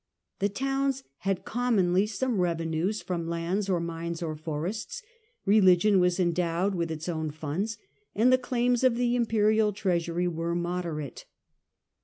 The 0.39 0.49
towns 0.49 1.03
had 1.17 1.45
commonly 1.45 2.07
some 2.07 2.41
revenues 2.41 3.03
from 3.03 3.27
lands 3.27 3.69
or 3.69 3.79
mines 3.79 4.23
or 4.23 4.35
forests; 4.35 5.03
religion 5.45 5.99
was 5.99 6.19
endowed 6.19 6.73
with 6.73 6.89
its 6.89 7.07
own 7.07 7.29
funds, 7.29 7.77
and 8.15 8.33
the 8.33 8.39
claims 8.39 8.83
of 8.83 8.95
the 8.95 9.15
imperial 9.15 9.71
treasury 9.71 10.27
were 10.27 10.55
moderate. 10.55 11.25